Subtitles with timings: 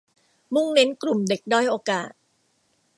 [0.53, 2.11] มุ่งเน้นกลุ่มเด็กด้อยโอกาส